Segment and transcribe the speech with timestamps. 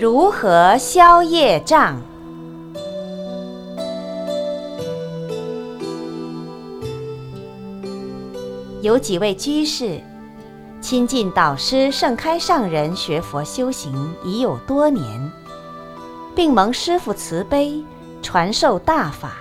[0.00, 2.00] 如何消业障？
[8.80, 10.00] 有几位居士
[10.80, 15.30] 亲近导师盛开上人学佛修行已有多年，
[16.34, 17.84] 并蒙师父慈悲
[18.22, 19.32] 传授大法。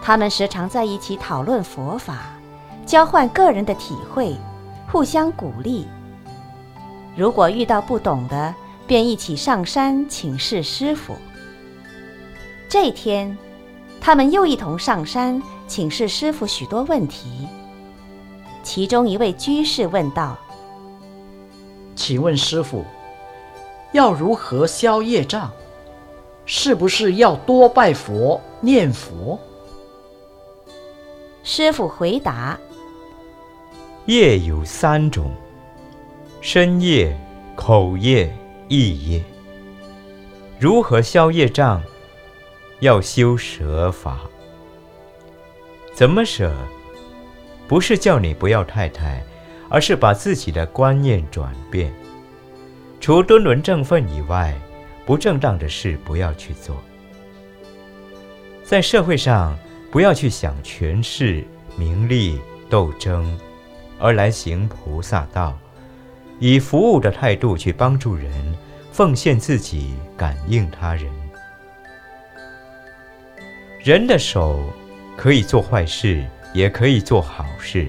[0.00, 2.18] 他们时常在一起讨论佛法，
[2.86, 4.36] 交换个人的体会，
[4.88, 5.88] 互相鼓励。
[7.16, 8.54] 如果遇到不懂的，
[8.90, 11.14] 便一起上山请示师傅。
[12.68, 13.38] 这天，
[14.00, 17.46] 他们又一同上山请示师傅许多问题。
[18.64, 20.36] 其中一位居士问道
[21.94, 22.84] ：“请问师傅，
[23.92, 25.52] 要如何消业障？
[26.44, 29.38] 是不是要多拜佛、念佛？”
[31.44, 32.58] 师傅回答
[34.06, 35.30] ：“业有三种：
[36.40, 37.16] 身业、
[37.54, 38.36] 口业、
[38.70, 39.20] 意业。
[40.60, 41.82] 如何消业障？
[42.78, 44.20] 要修舍法。
[45.92, 46.54] 怎么舍？”
[47.66, 49.24] 不是叫你不要太太，
[49.68, 51.92] 而是把自己的观念转变。
[53.00, 54.56] 除敦伦正分以外，
[55.04, 56.76] 不正当的事不要去做。
[58.62, 59.58] 在社会上，
[59.90, 61.44] 不要去想权势、
[61.76, 63.36] 名利、斗争，
[63.98, 65.58] 而来行菩萨道，
[66.40, 68.32] 以服务的态度去帮助人，
[68.90, 71.06] 奉献自己，感应他人。
[73.78, 74.60] 人的手
[75.16, 76.26] 可以做坏事。
[76.52, 77.86] 也可以做好事，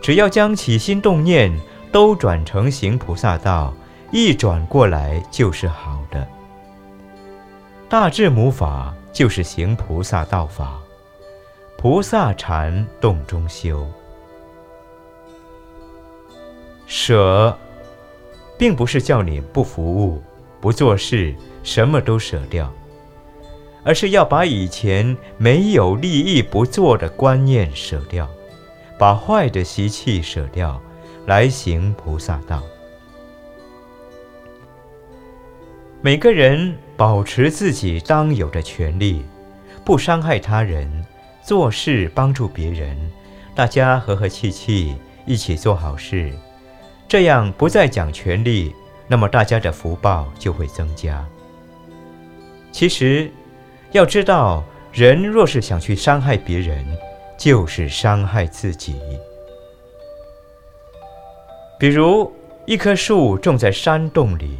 [0.00, 1.52] 只要将起心动念
[1.92, 3.74] 都转成行菩萨道，
[4.10, 6.26] 一转过来就是好的。
[7.90, 10.80] 大智母法就是行菩萨道法，
[11.76, 13.86] 菩萨禅洞中修。
[16.96, 17.58] 舍，
[18.56, 20.22] 并不是叫你不服务、
[20.60, 22.72] 不做事，什么都舍掉。
[23.82, 28.30] 而是要把以前没有利益不做的观念舍掉，
[28.96, 30.80] 把坏的习气舍掉，
[31.26, 32.62] 来行菩萨道。
[36.00, 39.24] 每个人保持自己当有的权利，
[39.84, 41.04] 不伤害他人，
[41.42, 42.96] 做事帮助别人，
[43.52, 44.94] 大家和和气气，
[45.26, 46.32] 一起做好事，
[47.14, 48.74] 这样不再讲权利，
[49.06, 51.24] 那么大家的福报就会增加。
[52.72, 53.30] 其实。
[53.92, 56.84] 要知道，人若是想去伤害别人，
[57.38, 58.96] 就是伤害自己。
[61.78, 62.32] 比如，
[62.66, 64.58] 一棵树种在山洞里，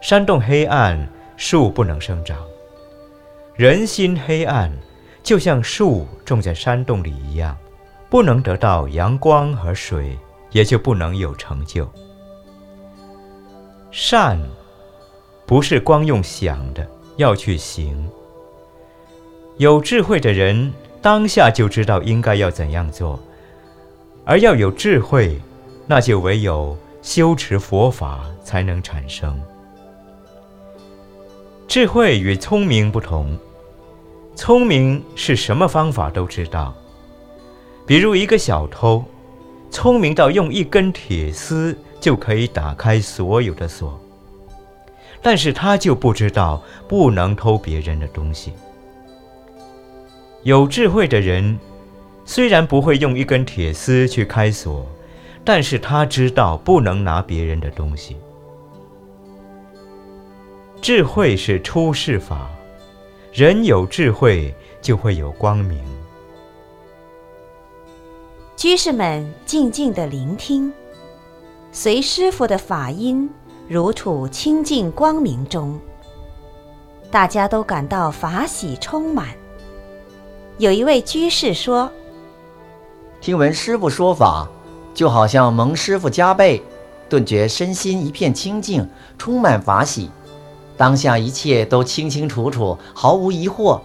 [0.00, 2.36] 山洞黑暗，树不能生长。
[3.54, 4.76] 人心黑暗，
[5.22, 7.56] 就像树种在山洞里一样，
[8.10, 10.18] 不能得到阳光和水，
[10.50, 11.88] 也就不能有成就。
[13.90, 14.38] 善，
[15.46, 16.86] 不是光用想的，
[17.16, 18.08] 要去行。
[19.56, 20.72] 有智慧的人
[21.02, 23.18] 当下就知道应该要怎样做，
[24.24, 25.40] 而要有智慧，
[25.86, 29.40] 那就唯有修持佛法才能产生。
[31.66, 33.36] 智慧与聪明不同，
[34.34, 36.74] 聪明是什么方法都知道，
[37.86, 39.04] 比如一个小偷，
[39.70, 44.00] 聪明到用一根铁丝就可以打开所有的锁，
[45.22, 48.52] 但是他就不知道不能偷别人的东西。
[50.42, 51.58] 有智慧的人，
[52.24, 54.86] 虽然不会用一根铁丝去开锁，
[55.44, 58.16] 但是他知道不能拿别人的东西。
[60.80, 62.48] 智慧是出世法，
[63.32, 65.78] 人有智慧就会有光明。
[68.58, 70.72] 居士们静静的聆听，
[71.70, 73.30] 随师傅的法音，
[73.68, 75.78] 如处清净光明中，
[77.08, 79.28] 大家都感到法喜充满。
[80.58, 81.88] 有一位居士说
[83.22, 84.48] ：“听闻师傅说法，
[84.92, 86.60] 就好像蒙师傅加倍，
[87.08, 90.10] 顿觉身心一片清净，充满法喜。
[90.76, 93.80] 当下一切都清清楚楚，毫无疑惑。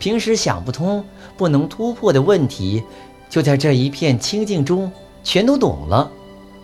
[0.00, 1.04] 平时想不通、
[1.36, 2.82] 不能突破的问题，
[3.30, 4.92] 就在这一片清静中
[5.24, 6.10] 全都懂了，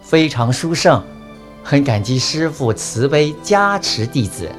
[0.03, 1.03] 非常殊胜。
[1.63, 4.51] 很感激师傅慈悲加持弟子。”